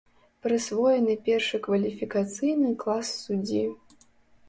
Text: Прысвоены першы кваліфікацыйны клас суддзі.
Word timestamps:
Прысвоены 0.45 1.17
першы 1.27 1.61
кваліфікацыйны 1.69 2.75
клас 2.83 3.07
суддзі. 3.23 3.65